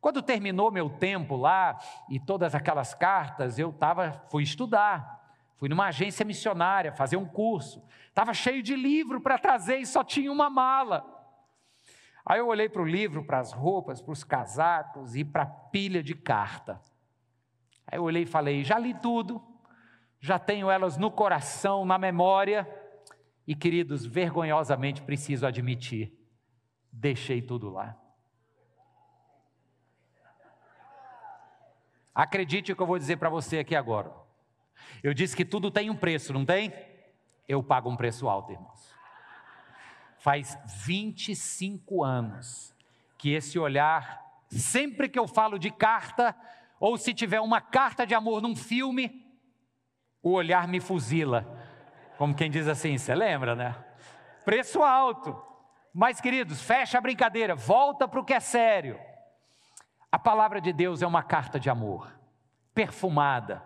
[0.00, 5.86] Quando terminou meu tempo lá e todas aquelas cartas, eu tava, fui estudar, fui numa
[5.86, 10.50] agência missionária fazer um curso, estava cheio de livro para trazer e só tinha uma
[10.50, 11.08] mala.
[12.26, 15.46] Aí eu olhei para o livro, para as roupas, para os casacos e para a
[15.46, 16.80] pilha de carta.
[17.86, 19.42] Aí eu olhei e falei: já li tudo,
[20.20, 22.68] já tenho elas no coração, na memória
[23.46, 26.12] e queridos, vergonhosamente preciso admitir,
[26.92, 27.98] deixei tudo lá.
[32.14, 34.12] Acredite o que eu vou dizer para você aqui agora.
[35.02, 36.72] Eu disse que tudo tem um preço, não tem?
[37.48, 38.94] Eu pago um preço alto, irmãos.
[40.18, 42.74] Faz 25 anos
[43.18, 46.36] que esse olhar, sempre que eu falo de carta,
[46.78, 49.26] ou se tiver uma carta de amor num filme,
[50.22, 51.61] o olhar me fuzila
[52.22, 53.74] como quem diz assim, você lembra, né?
[54.44, 55.36] Preço alto.
[55.92, 58.96] Mas, queridos, fecha a brincadeira, volta para o que é sério.
[60.08, 62.16] A palavra de Deus é uma carta de amor.
[62.72, 63.60] perfumada.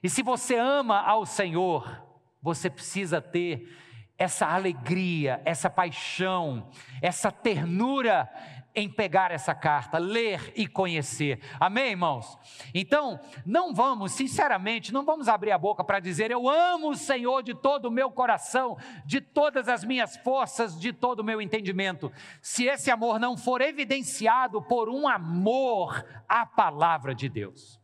[0.00, 2.00] E se você ama ao Senhor,
[2.40, 3.68] você precisa ter
[4.16, 6.70] essa alegria, essa paixão,
[7.02, 8.30] essa ternura
[8.78, 11.40] em pegar essa carta, ler e conhecer.
[11.58, 12.38] Amém, irmãos?
[12.72, 17.42] Então, não vamos, sinceramente, não vamos abrir a boca para dizer eu amo o Senhor
[17.42, 22.12] de todo o meu coração, de todas as minhas forças, de todo o meu entendimento.
[22.40, 27.80] Se esse amor não for evidenciado por um amor à palavra de Deus.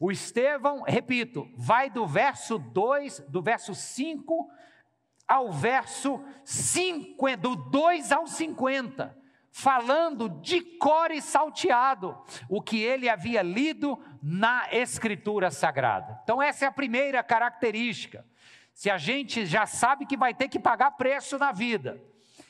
[0.00, 4.50] O Estevão, repito, vai do verso 2, do verso 5
[5.28, 9.19] ao verso 5, do 2 ao 50
[9.50, 12.16] falando de cor e salteado
[12.48, 16.20] o que ele havia lido na Escritura Sagrada.
[16.22, 18.24] Então, essa é a primeira característica.
[18.72, 22.00] Se a gente já sabe que vai ter que pagar preço na vida,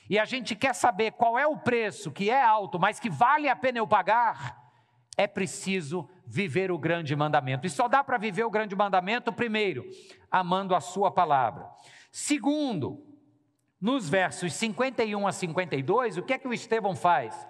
[0.08, 3.48] e a gente quer saber qual é o preço que é alto, mas que vale
[3.48, 4.60] a pena eu pagar,
[5.16, 7.66] é preciso viver o grande mandamento.
[7.66, 9.84] E só dá para viver o grande mandamento, primeiro,
[10.30, 11.68] amando a Sua palavra.
[12.10, 13.09] Segundo,
[13.80, 17.48] nos versos 51 a 52, o que é que o Estevão faz?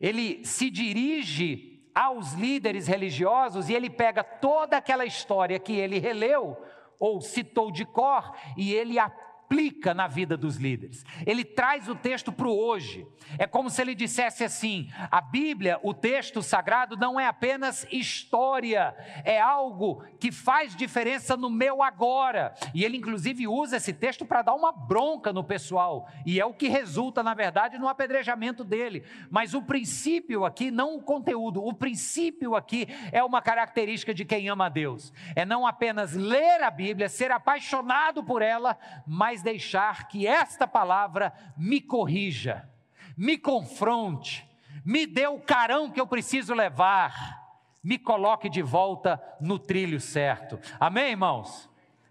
[0.00, 6.56] Ele se dirige aos líderes religiosos e ele pega toda aquela história que ele releu
[6.98, 11.04] ou citou de cor e ele aplica aplica na vida dos líderes.
[11.26, 13.04] Ele traz o texto para o hoje.
[13.36, 18.94] É como se ele dissesse assim: a Bíblia, o texto sagrado, não é apenas história,
[19.24, 22.54] é algo que faz diferença no meu agora.
[22.72, 26.08] E ele, inclusive, usa esse texto para dar uma bronca no pessoal.
[26.24, 29.04] E é o que resulta, na verdade, no apedrejamento dele.
[29.30, 34.48] Mas o princípio aqui, não o conteúdo, o princípio aqui é uma característica de quem
[34.48, 35.12] ama a Deus.
[35.34, 41.32] É não apenas ler a Bíblia, ser apaixonado por ela, mas deixar que esta palavra
[41.56, 42.68] me corrija,
[43.16, 44.48] me confronte,
[44.84, 47.40] me dê o carão que eu preciso levar,
[47.82, 50.58] me coloque de volta no trilho certo.
[50.78, 51.68] Amém, irmãos?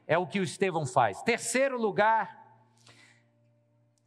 [0.08, 1.22] É o que o Estevão faz.
[1.22, 2.40] Terceiro lugar,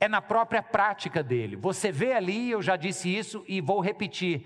[0.03, 1.55] é na própria prática dele.
[1.55, 4.45] Você vê ali, eu já disse isso e vou repetir.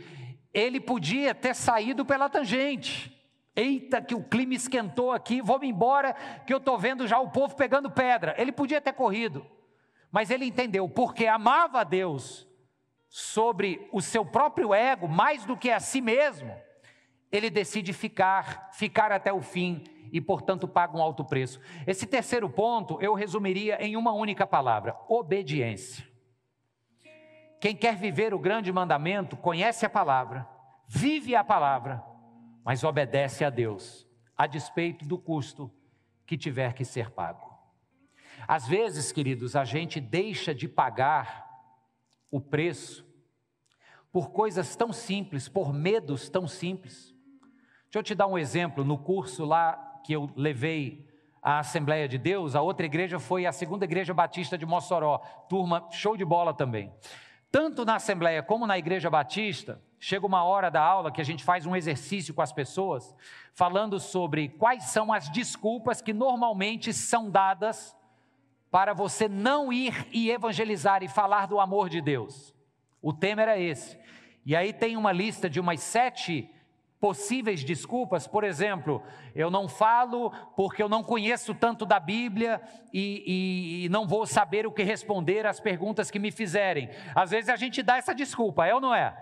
[0.53, 3.16] Ele podia ter saído pela tangente.
[3.57, 6.13] Eita, que o clima esquentou aqui, vou-me embora,
[6.47, 8.35] que eu estou vendo já o povo pegando pedra.
[8.37, 9.47] Ele podia ter corrido,
[10.13, 12.47] mas ele entendeu, porque amava a Deus
[13.09, 16.55] sobre o seu próprio ego, mais do que a si mesmo,
[17.33, 21.59] ele decide ficar, ficar até o fim e, portanto, paga um alto preço.
[21.87, 26.07] Esse terceiro ponto eu resumiria em uma única palavra: obediência.
[27.59, 30.47] Quem quer viver o grande mandamento, conhece a palavra,
[30.87, 32.05] vive a palavra
[32.67, 34.05] mas obedece a Deus,
[34.37, 35.71] a despeito do custo
[36.27, 37.57] que tiver que ser pago.
[38.49, 41.49] Às vezes, queridos, a gente deixa de pagar
[42.29, 43.07] o preço
[44.11, 47.15] por coisas tão simples, por medos tão simples.
[47.85, 48.85] Deixa eu te dar um exemplo.
[48.85, 51.09] No curso lá que eu levei
[51.41, 55.19] à Assembleia de Deus, a outra igreja foi a Segunda Igreja Batista de Mossoró.
[55.49, 56.93] Turma, show de bola também.
[57.57, 61.43] Tanto na Assembleia como na Igreja Batista, chega uma hora da aula que a gente
[61.43, 63.17] faz um exercício com as pessoas,
[63.55, 67.97] falando sobre quais são as desculpas que normalmente são dadas
[68.71, 72.55] para você não ir e evangelizar e falar do amor de Deus.
[73.01, 73.99] O tema era esse.
[74.45, 76.51] E aí tem uma lista de umas sete
[77.07, 79.01] possíveis desculpas, por exemplo,
[79.33, 82.61] eu não falo porque eu não conheço tanto da Bíblia
[82.93, 86.91] e, e, e, não vou saber o que responder às perguntas que me fizerem.
[87.15, 89.17] Às vezes a gente dá essa desculpa, é ou não é?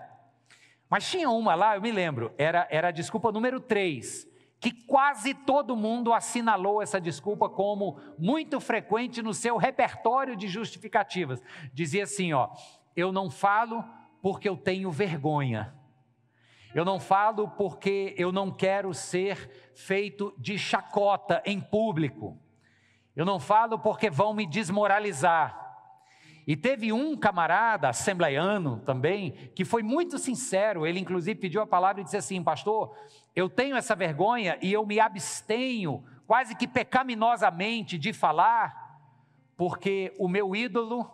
[0.89, 4.27] Mas tinha uma lá, eu me lembro, era, era a desculpa número 3,
[4.59, 11.39] que quase todo mundo assinalou essa desculpa como muito frequente no seu repertório de justificativas.
[11.71, 12.49] Dizia assim: ó,
[12.95, 13.85] eu não falo
[14.23, 15.71] porque eu tenho vergonha.
[16.75, 22.37] Eu não falo porque eu não quero ser feito de chacota em público.
[23.15, 25.57] Eu não falo porque vão me desmoralizar.
[26.45, 30.85] E teve um camarada, assembleiano também, que foi muito sincero.
[30.85, 32.93] Ele, inclusive, pediu a palavra e disse assim: Pastor,
[33.33, 38.99] eu tenho essa vergonha e eu me abstenho, quase que pecaminosamente, de falar,
[39.55, 41.09] porque o meu ídolo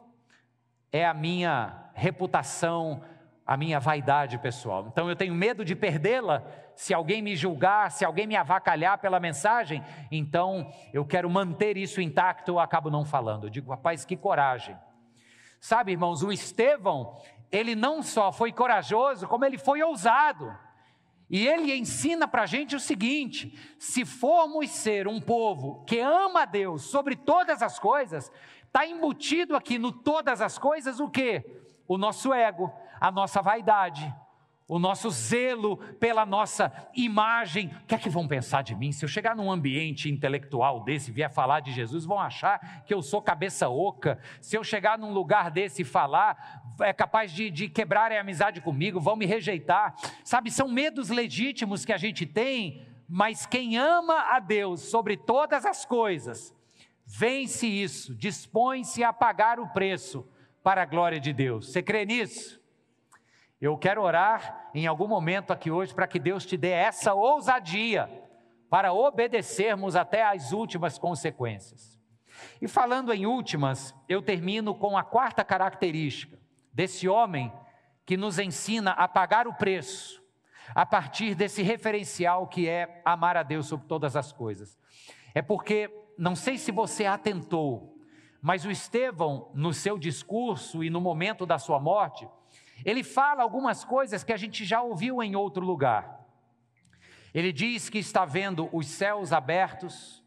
[0.91, 3.03] é a minha reputação,
[3.45, 4.87] a minha vaidade pessoal.
[4.87, 6.43] Então eu tenho medo de perdê-la
[6.75, 9.83] se alguém me julgar, se alguém me avacalhar pela mensagem.
[10.11, 13.47] Então eu quero manter isso intacto, eu acabo não falando.
[13.47, 14.77] Eu digo, rapaz, que coragem.
[15.59, 17.19] Sabe, irmãos, o Estevão,
[17.51, 20.51] ele não só foi corajoso, como ele foi ousado.
[21.29, 26.41] E ele ensina para a gente o seguinte: se formos ser um povo que ama
[26.41, 28.29] a Deus sobre todas as coisas,
[28.65, 31.43] está embutido aqui no todas as coisas o que?
[31.87, 34.13] O nosso ego, a nossa vaidade,
[34.67, 37.67] o nosso zelo pela nossa imagem.
[37.83, 38.91] O que é que vão pensar de mim?
[38.91, 43.01] Se eu chegar num ambiente intelectual desse vier falar de Jesus, vão achar que eu
[43.01, 44.19] sou cabeça oca.
[44.39, 48.61] Se eu chegar num lugar desse e falar, é capaz de, de quebrar a amizade
[48.61, 49.95] comigo, vão me rejeitar.
[50.23, 55.65] Sabe, são medos legítimos que a gente tem, mas quem ama a Deus sobre todas
[55.65, 56.55] as coisas,
[57.03, 60.25] vence isso, dispõe-se a pagar o preço
[60.63, 61.71] para a glória de Deus.
[61.71, 62.60] Você crê nisso?
[63.61, 68.09] Eu quero orar em algum momento aqui hoje para que Deus te dê essa ousadia
[68.71, 72.01] para obedecermos até as últimas consequências.
[72.59, 76.39] E falando em últimas, eu termino com a quarta característica
[76.73, 77.53] desse homem
[78.03, 80.19] que nos ensina a pagar o preço
[80.73, 84.79] a partir desse referencial que é amar a Deus sobre todas as coisas.
[85.35, 85.87] É porque,
[86.17, 87.95] não sei se você atentou,
[88.41, 92.27] mas o Estevão, no seu discurso e no momento da sua morte,
[92.83, 96.21] ele fala algumas coisas que a gente já ouviu em outro lugar.
[97.33, 100.23] Ele diz que está vendo os céus abertos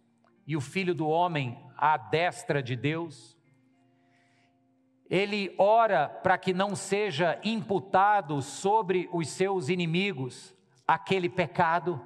[0.47, 3.37] e o filho do homem à destra de Deus.
[5.11, 10.55] Ele ora para que não seja imputado sobre os seus inimigos
[10.87, 12.01] aquele pecado.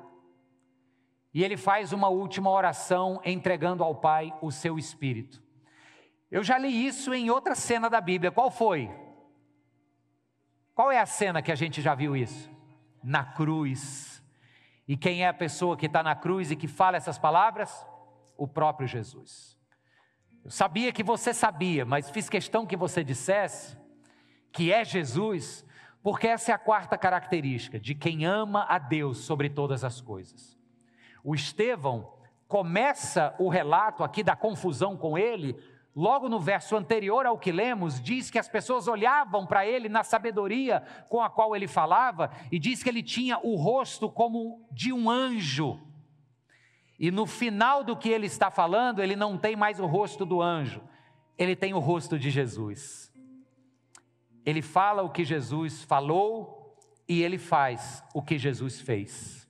[1.32, 5.42] E ele faz uma última oração entregando ao Pai o seu espírito.
[6.30, 8.32] Eu já li isso em outra cena da Bíblia.
[8.32, 8.90] Qual foi?
[10.78, 12.48] Qual é a cena que a gente já viu isso?
[13.02, 14.22] Na cruz.
[14.86, 17.84] E quem é a pessoa que está na cruz e que fala essas palavras?
[18.36, 19.58] O próprio Jesus.
[20.44, 23.76] Eu sabia que você sabia, mas fiz questão que você dissesse
[24.52, 25.66] que é Jesus,
[26.00, 30.56] porque essa é a quarta característica de quem ama a Deus sobre todas as coisas.
[31.24, 32.14] O Estevão
[32.46, 35.56] começa o relato aqui da confusão com ele
[35.94, 40.04] logo no verso anterior ao que lemos, diz que as pessoas olhavam para ele na
[40.04, 44.92] sabedoria com a qual ele falava, e diz que ele tinha o rosto como de
[44.92, 45.80] um anjo.
[46.98, 50.42] E no final do que ele está falando, ele não tem mais o rosto do
[50.42, 50.82] anjo,
[51.36, 53.12] ele tem o rosto de Jesus.
[54.44, 56.76] Ele fala o que Jesus falou
[57.08, 59.48] e ele faz o que Jesus fez.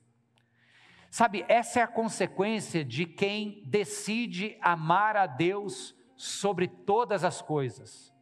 [1.09, 8.13] Sabe, essa é a consequência de quem decide amar a Deus sobre todas as coisas,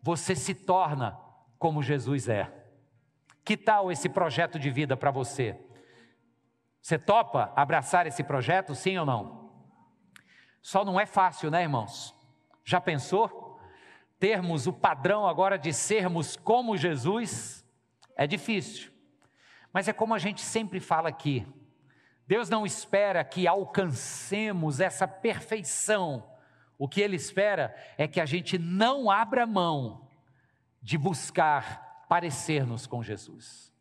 [0.00, 1.20] você se torna
[1.58, 2.50] como Jesus é.
[3.44, 5.60] Que tal esse projeto de vida para você?
[6.80, 9.52] Você topa abraçar esse projeto, sim ou não?
[10.62, 12.14] Só não é fácil, né, irmãos?
[12.64, 13.60] Já pensou?
[14.18, 17.62] Termos o padrão agora de sermos como Jesus
[18.16, 18.90] é difícil.
[19.74, 21.46] Mas é como a gente sempre fala aqui.
[22.26, 26.31] Deus não espera que alcancemos essa perfeição
[26.82, 30.08] o que ele espera é que a gente não abra mão
[30.82, 33.72] de buscar parecer-nos com Jesus.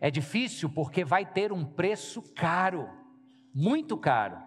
[0.00, 2.90] É difícil porque vai ter um preço caro,
[3.54, 4.42] muito caro,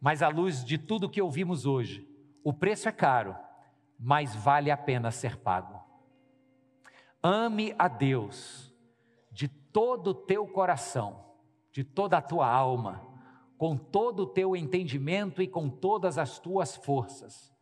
[0.00, 2.08] mas à luz de tudo que ouvimos hoje,
[2.44, 3.34] o preço é caro,
[3.98, 5.84] mas vale a pena ser pago.
[7.20, 8.72] Ame a Deus
[9.32, 11.34] de todo o teu coração,
[11.72, 13.04] de toda a tua alma,
[13.58, 17.52] com todo o teu entendimento e com todas as tuas forças.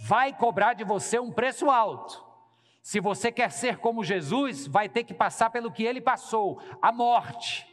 [0.00, 2.24] Vai cobrar de você um preço alto.
[2.82, 6.92] Se você quer ser como Jesus, vai ter que passar pelo que ele passou a
[6.92, 7.66] morte.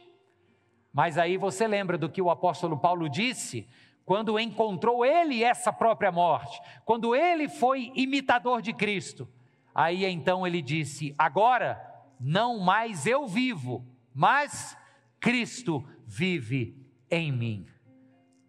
[0.92, 3.68] Mas aí você lembra do que o apóstolo Paulo disse
[4.04, 9.28] quando encontrou ele essa própria morte, quando ele foi imitador de Cristo.
[9.74, 11.80] Aí então ele disse: Agora
[12.18, 14.76] não mais eu vivo, mas
[15.20, 16.81] Cristo vive
[17.12, 17.66] em mim.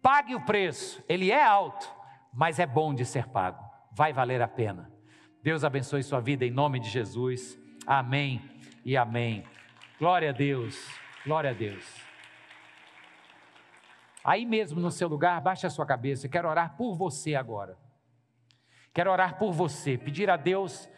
[0.02, 1.88] Pague o preço, ele é alto,
[2.32, 3.62] mas é bom de ser pago,
[3.92, 4.90] vai valer a pena.
[5.42, 7.58] Deus abençoe sua vida em nome de Jesus.
[7.86, 8.42] Amém
[8.84, 9.44] e amém.
[9.98, 10.74] Glória a Deus,
[11.24, 11.84] glória a Deus.
[14.24, 16.28] Aí mesmo no seu lugar, baixe a sua cabeça.
[16.28, 17.78] Quero orar por você agora.
[18.94, 20.88] Quero orar por você, pedir a Deus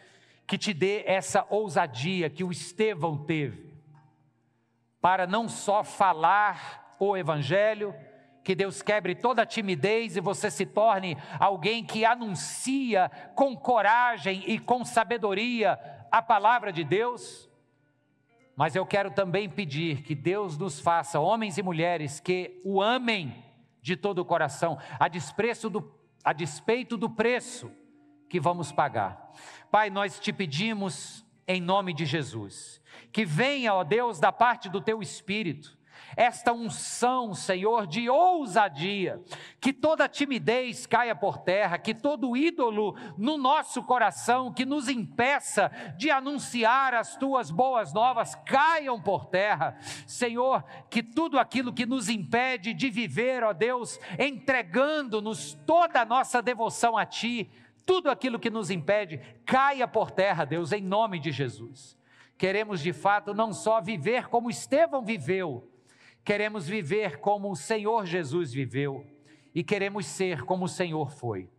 [0.45, 3.73] que te dê essa ousadia que o Estevão teve,
[5.01, 7.93] para não só falar o Evangelho,
[8.43, 14.57] que Deus quebre toda timidez e você se torne alguém que anuncia com coragem e
[14.57, 15.77] com sabedoria
[16.09, 17.49] a palavra de Deus.
[18.55, 23.43] Mas eu quero também pedir que Deus nos faça homens e mulheres que o amem
[23.81, 25.07] de todo o coração, a,
[25.69, 25.93] do,
[26.23, 27.71] a despeito do preço
[28.29, 29.31] que vamos pagar.
[29.69, 32.81] Pai, nós te pedimos em nome de Jesus,
[33.11, 35.76] que venha, ó Deus, da parte do teu Espírito,
[36.17, 39.21] esta unção, Senhor, de ousadia,
[39.61, 45.71] que toda timidez caia por terra, que todo ídolo no nosso coração que nos impeça
[45.95, 49.77] de anunciar as tuas boas novas caiam por terra.
[50.07, 56.41] Senhor, que tudo aquilo que nos impede de viver, ó Deus, entregando-nos toda a nossa
[56.41, 57.47] devoção a Ti,
[57.85, 61.95] tudo aquilo que nos impede, caia por terra, Deus, em nome de Jesus.
[62.39, 65.71] Queremos de fato não só viver como Estevão viveu,
[66.27, 69.07] queremos viver como o Senhor Jesus viveu
[69.55, 71.49] e queremos ser como o Senhor foi.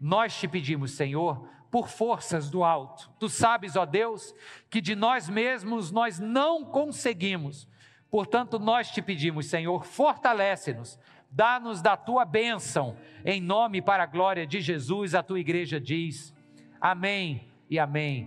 [0.00, 3.08] Nós te pedimos, Senhor, por forças do alto.
[3.20, 4.34] Tu sabes, ó Deus,
[4.68, 7.68] que de nós mesmos nós não conseguimos.
[8.10, 10.98] Portanto, nós te pedimos, Senhor, fortalece-nos,
[11.30, 16.34] dá-nos da tua bênção, em nome para a glória de Jesus, a tua igreja diz:
[16.80, 18.26] Amém e Amém.